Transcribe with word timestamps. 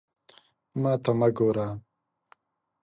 ما 0.81 0.93
ته 1.03 1.11
مه 1.19 1.27
ګوره! 1.37 1.67